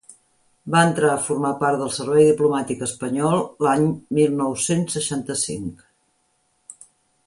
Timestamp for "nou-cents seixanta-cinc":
4.43-5.89